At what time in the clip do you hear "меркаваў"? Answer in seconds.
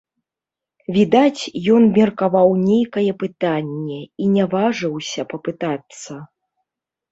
1.97-2.47